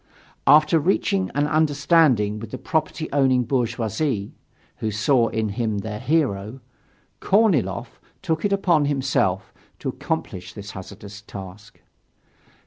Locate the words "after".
0.47-0.79